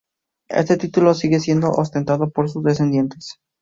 Este 0.49 0.77
título 0.77 1.13
sigue 1.13 1.39
siendo 1.39 1.69
ostentado 1.69 2.31
por 2.31 2.49
sus 2.49 2.63
descendientes. 2.63 3.35